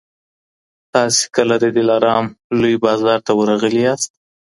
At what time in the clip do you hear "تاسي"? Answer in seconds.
0.93-1.23